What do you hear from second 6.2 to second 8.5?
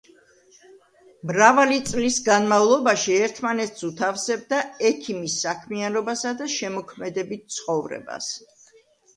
და შემოქმედებით ცხოვრებას.